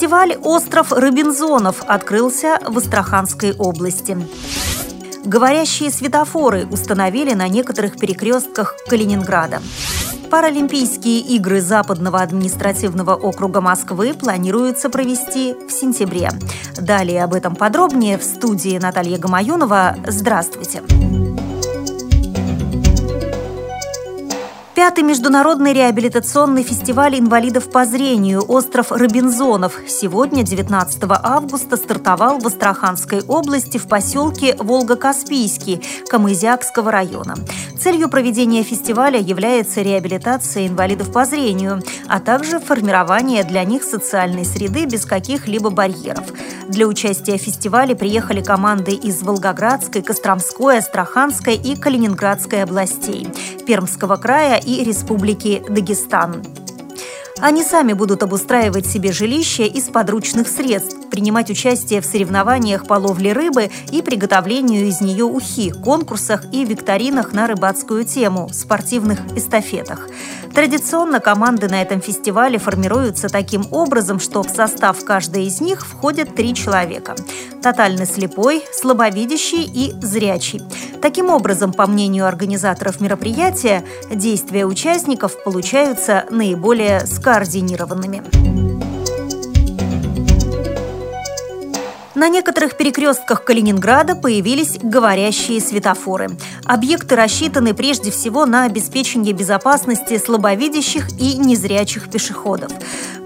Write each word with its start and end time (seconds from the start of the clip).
Фестиваль 0.00 0.38
«Остров 0.42 0.92
Робинзонов» 0.92 1.82
открылся 1.86 2.58
в 2.66 2.78
Астраханской 2.78 3.52
области. 3.52 4.16
Говорящие 5.26 5.90
светофоры 5.90 6.66
установили 6.70 7.34
на 7.34 7.48
некоторых 7.48 7.98
перекрестках 7.98 8.76
Калининграда. 8.88 9.60
Паралимпийские 10.30 11.20
игры 11.20 11.60
Западного 11.60 12.22
административного 12.22 13.14
округа 13.14 13.60
Москвы 13.60 14.14
планируется 14.14 14.88
провести 14.88 15.52
в 15.68 15.70
сентябре. 15.70 16.30
Далее 16.78 17.22
об 17.22 17.34
этом 17.34 17.54
подробнее 17.54 18.16
в 18.16 18.22
студии 18.22 18.78
Наталья 18.78 19.18
Гамаюнова. 19.18 19.96
Здравствуйте! 20.06 20.80
Здравствуйте! 20.80 21.09
Пятый 24.80 25.04
международный 25.04 25.74
реабилитационный 25.74 26.62
фестиваль 26.62 27.18
инвалидов 27.18 27.70
по 27.70 27.84
зрению 27.84 28.42
«Остров 28.50 28.90
Робинзонов» 28.92 29.78
сегодня, 29.86 30.42
19 30.42 31.02
августа, 31.22 31.76
стартовал 31.76 32.38
в 32.38 32.46
Астраханской 32.46 33.20
области 33.20 33.76
в 33.76 33.86
поселке 33.86 34.56
Волго-Каспийский 34.58 35.84
Камызякского 36.08 36.90
района. 36.90 37.34
Целью 37.78 38.08
проведения 38.08 38.62
фестиваля 38.62 39.20
является 39.20 39.82
реабилитация 39.82 40.66
инвалидов 40.66 41.12
по 41.12 41.26
зрению, 41.26 41.82
а 42.08 42.18
также 42.18 42.58
формирование 42.58 43.44
для 43.44 43.64
них 43.64 43.82
социальной 43.82 44.46
среды 44.46 44.86
без 44.86 45.04
каких-либо 45.04 45.68
барьеров. 45.68 46.24
Для 46.68 46.86
участия 46.86 47.36
в 47.36 47.42
фестивале 47.42 47.96
приехали 47.96 48.42
команды 48.42 48.92
из 48.92 49.22
Волгоградской, 49.22 50.02
Костромской, 50.02 50.78
Астраханской 50.78 51.56
и 51.56 51.74
Калининградской 51.74 52.62
областей, 52.62 53.26
Пермского 53.66 54.16
края 54.16 54.56
и 54.58 54.69
Республики 54.78 55.62
Дагестан. 55.68 56.42
Они 57.42 57.64
сами 57.64 57.94
будут 57.94 58.22
обустраивать 58.22 58.86
себе 58.86 59.12
жилище 59.12 59.66
из 59.66 59.84
подручных 59.84 60.46
средств, 60.46 61.08
принимать 61.10 61.48
участие 61.48 62.02
в 62.02 62.04
соревнованиях 62.04 62.86
по 62.86 62.94
ловле 62.94 63.32
рыбы 63.32 63.70
и 63.90 64.02
приготовлению 64.02 64.86
из 64.86 65.00
нее 65.00 65.24
ухи, 65.24 65.70
конкурсах 65.70 66.44
и 66.52 66.66
викторинах 66.66 67.32
на 67.32 67.46
рыбацкую 67.46 68.04
тему, 68.04 68.50
спортивных 68.52 69.20
эстафетах. 69.36 70.08
Традиционно 70.54 71.20
команды 71.20 71.68
на 71.68 71.80
этом 71.80 72.02
фестивале 72.02 72.58
формируются 72.58 73.28
таким 73.28 73.66
образом, 73.70 74.20
что 74.20 74.42
в 74.42 74.50
состав 74.50 75.02
каждой 75.04 75.46
из 75.46 75.62
них 75.62 75.86
входят 75.86 76.34
три 76.34 76.54
человека– 76.54 77.16
тотально 77.62 78.06
слепой, 78.06 78.64
слабовидящий 78.72 79.62
и 79.62 79.94
зрячий. 80.02 80.62
Таким 81.00 81.30
образом, 81.30 81.72
по 81.72 81.86
мнению 81.86 82.26
организаторов 82.26 83.00
мероприятия, 83.00 83.84
действия 84.10 84.66
участников 84.66 85.42
получаются 85.42 86.24
наиболее 86.30 87.00
скоординированными. 87.30 88.22
На 92.20 92.28
некоторых 92.28 92.76
перекрестках 92.76 93.44
Калининграда 93.44 94.14
появились 94.14 94.78
говорящие 94.82 95.60
светофоры. 95.60 96.28
Объекты 96.66 97.16
рассчитаны 97.16 97.72
прежде 97.72 98.10
всего 98.10 98.44
на 98.44 98.64
обеспечение 98.64 99.32
безопасности 99.32 100.18
слабовидящих 100.18 101.08
и 101.18 101.38
незрячих 101.38 102.10
пешеходов. 102.10 102.72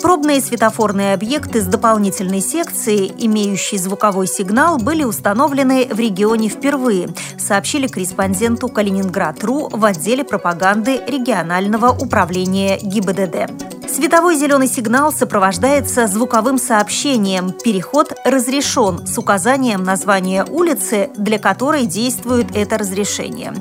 Пробные 0.00 0.40
светофорные 0.40 1.14
объекты 1.14 1.60
с 1.60 1.64
дополнительной 1.64 2.40
секцией, 2.40 3.12
имеющие 3.18 3.80
звуковой 3.80 4.28
сигнал, 4.28 4.78
были 4.78 5.02
установлены 5.02 5.88
в 5.90 5.98
регионе 5.98 6.48
впервые, 6.48 7.08
сообщили 7.36 7.88
корреспонденту 7.88 8.68
Калининград.ру 8.68 9.70
в 9.72 9.84
отделе 9.84 10.22
пропаганды 10.22 11.00
регионального 11.08 11.88
управления 11.88 12.78
ГИБДД. 12.80 13.73
Световой 13.88 14.36
зеленый 14.36 14.66
сигнал 14.66 15.12
сопровождается 15.12 16.06
звуковым 16.06 16.58
сообщением 16.58 17.52
«Переход 17.52 18.12
разрешен» 18.24 19.06
с 19.06 19.16
указанием 19.18 19.84
названия 19.84 20.44
улицы, 20.44 21.10
для 21.16 21.38
которой 21.38 21.86
действует 21.86 22.56
это 22.56 22.78
разрешение. 22.78 23.54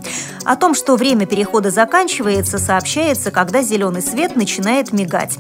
О 0.46 0.56
том, 0.56 0.74
что 0.74 0.96
время 0.96 1.26
перехода 1.26 1.70
заканчивается, 1.70 2.58
сообщается, 2.58 3.32
когда 3.32 3.62
зеленый 3.62 4.02
свет 4.02 4.36
начинает 4.36 4.92
мигать. 4.94 5.38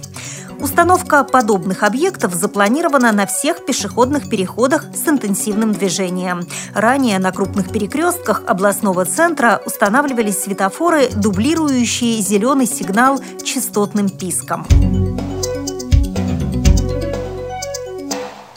Установка 0.63 1.25
подобных 1.25 1.83
объектов 1.83 2.33
запланирована 2.33 3.11
на 3.11 3.25
всех 3.25 3.65
пешеходных 3.65 4.29
переходах 4.29 4.85
с 4.95 5.05
интенсивным 5.09 5.73
движением. 5.73 6.47
Ранее 6.73 7.19
на 7.19 7.33
крупных 7.33 7.69
перекрестках 7.69 8.43
областного 8.47 9.03
центра 9.03 9.61
устанавливались 9.65 10.41
светофоры, 10.41 11.09
дублирующие 11.09 12.21
зеленый 12.21 12.65
сигнал 12.65 13.19
частотным 13.43 14.07
писком. 14.07 14.65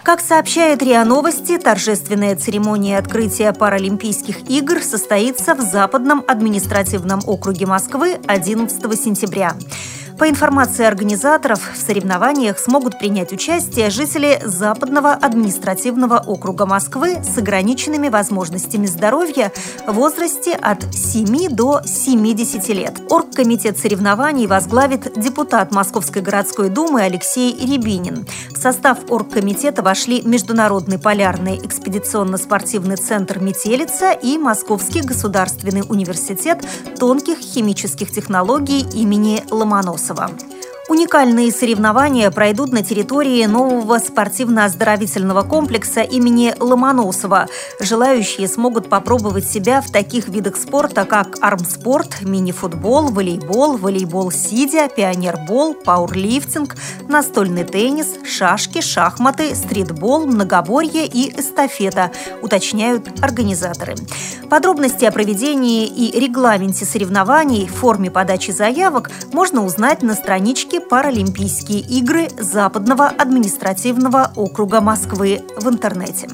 Как 0.04 0.20
сообщает 0.20 0.84
РИА 0.84 1.04
Новости, 1.04 1.58
торжественная 1.58 2.36
церемония 2.36 2.98
открытия 2.98 3.52
Паралимпийских 3.52 4.48
игр 4.48 4.80
состоится 4.80 5.56
в 5.56 5.60
Западном 5.60 6.22
административном 6.28 7.22
округе 7.26 7.66
Москвы 7.66 8.20
11 8.28 8.80
сентября. 8.96 9.56
По 10.18 10.30
информации 10.30 10.86
организаторов, 10.86 11.72
в 11.74 11.76
соревнованиях 11.76 12.58
смогут 12.58 12.98
принять 12.98 13.32
участие 13.32 13.90
жители 13.90 14.40
Западного 14.42 15.12
административного 15.12 16.22
округа 16.26 16.64
Москвы 16.64 17.22
с 17.22 17.36
ограниченными 17.36 18.08
возможностями 18.08 18.86
здоровья 18.86 19.52
в 19.86 19.92
возрасте 19.92 20.54
от 20.54 20.94
7 20.94 21.50
до 21.50 21.82
70 21.84 22.68
лет. 22.68 22.94
Оргкомитет 23.10 23.76
соревнований 23.76 24.46
возглавит 24.46 25.20
депутат 25.20 25.70
Московской 25.72 26.22
городской 26.22 26.70
думы 26.70 27.02
Алексей 27.02 27.52
Рябинин. 27.52 28.26
В 28.52 28.56
состав 28.56 28.98
оргкомитета 29.10 29.82
вошли 29.82 30.22
Международный 30.22 30.98
полярный 30.98 31.58
экспедиционно-спортивный 31.58 32.96
центр 32.96 33.38
«Метелица» 33.38 34.12
и 34.12 34.38
Московский 34.38 35.02
государственный 35.02 35.82
университет 35.86 36.64
тонких 36.98 37.38
химических 37.38 38.10
технологий 38.10 38.80
имени 38.94 39.42
Ломоносова. 39.50 40.30
Уникальные 40.88 41.50
соревнования 41.50 42.30
пройдут 42.30 42.72
на 42.72 42.84
территории 42.84 43.44
нового 43.46 43.98
спортивно-оздоровительного 43.98 45.42
комплекса 45.42 46.02
имени 46.02 46.54
Ломоносова. 46.60 47.48
Желающие 47.80 48.46
смогут 48.46 48.88
попробовать 48.88 49.50
себя 49.50 49.80
в 49.80 49.90
таких 49.90 50.28
видах 50.28 50.54
спорта, 50.56 51.04
как 51.04 51.38
армспорт, 51.40 52.22
мини-футбол, 52.22 53.08
волейбол, 53.08 53.78
волейбол 53.78 54.30
сидя, 54.30 54.88
пионербол, 54.88 55.74
пауэрлифтинг, 55.74 56.76
настольный 57.08 57.64
теннис, 57.64 58.14
шашки, 58.24 58.80
шахматы, 58.80 59.56
стритбол, 59.56 60.26
многоборье 60.26 61.04
и 61.04 61.36
эстафета, 61.36 62.12
уточняют 62.42 63.08
организаторы. 63.24 63.96
Подробности 64.48 65.04
о 65.04 65.10
проведении 65.10 65.86
и 65.88 66.16
регламенте 66.20 66.84
соревнований, 66.84 67.66
форме 67.66 68.08
подачи 68.08 68.52
заявок 68.52 69.10
можно 69.32 69.64
узнать 69.64 70.02
на 70.04 70.14
страничке 70.14 70.75
Всероссийские 70.76 70.80
Паралимпийские 70.80 71.80
игры 71.80 72.28
Западного 72.38 73.06
административного 73.06 74.32
округа 74.36 74.80
Москвы 74.80 75.40
в 75.56 75.68
интернете. 75.68 76.28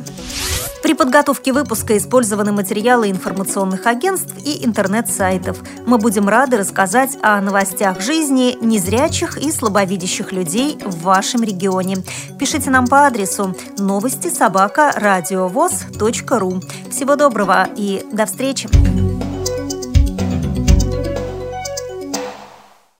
При 0.82 0.94
подготовке 0.94 1.52
выпуска 1.52 1.96
использованы 1.96 2.50
материалы 2.50 3.08
информационных 3.08 3.86
агентств 3.86 4.34
и 4.44 4.64
интернет-сайтов. 4.64 5.58
Мы 5.86 5.98
будем 5.98 6.28
рады 6.28 6.56
рассказать 6.56 7.16
о 7.22 7.40
новостях 7.40 8.00
жизни 8.00 8.58
незрячих 8.60 9.38
и 9.38 9.52
слабовидящих 9.52 10.32
людей 10.32 10.78
в 10.84 11.02
вашем 11.02 11.42
регионе. 11.42 11.98
Пишите 12.38 12.70
нам 12.70 12.88
по 12.88 13.06
адресу 13.06 13.54
новости 13.78 14.28
собака 14.28 14.92
ру. 16.30 16.60
Всего 16.90 17.14
доброго 17.16 17.68
и 17.76 18.04
до 18.12 18.26
встречи! 18.26 19.01